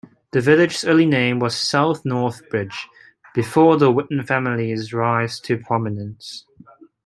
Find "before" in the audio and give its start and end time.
3.35-3.77